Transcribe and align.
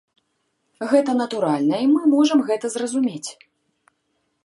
Гэта 0.93 1.15
натуральна, 1.21 1.75
і 1.83 1.91
мы 1.93 2.01
можам 2.17 2.43
гэта 2.51 2.65
зразумець. 2.77 3.29